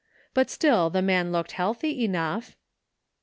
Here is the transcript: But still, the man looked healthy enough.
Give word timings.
But 0.33 0.49
still, 0.49 0.89
the 0.89 1.03
man 1.03 1.31
looked 1.31 1.51
healthy 1.51 2.03
enough. 2.03 2.55